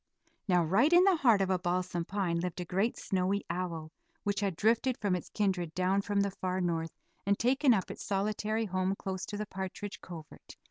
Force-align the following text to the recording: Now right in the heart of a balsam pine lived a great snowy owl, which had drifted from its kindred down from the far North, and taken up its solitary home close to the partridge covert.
Now 0.47 0.63
right 0.63 0.91
in 0.91 1.03
the 1.03 1.15
heart 1.17 1.41
of 1.41 1.51
a 1.51 1.59
balsam 1.59 2.05
pine 2.05 2.39
lived 2.39 2.59
a 2.59 2.65
great 2.65 2.97
snowy 2.97 3.45
owl, 3.51 3.91
which 4.23 4.39
had 4.39 4.55
drifted 4.55 4.97
from 4.97 5.15
its 5.15 5.29
kindred 5.29 5.75
down 5.75 6.01
from 6.01 6.21
the 6.21 6.31
far 6.31 6.59
North, 6.59 6.97
and 7.23 7.37
taken 7.37 7.71
up 7.71 7.91
its 7.91 8.03
solitary 8.03 8.65
home 8.65 8.95
close 8.95 9.27
to 9.27 9.37
the 9.37 9.45
partridge 9.45 10.01
covert. 10.01 10.55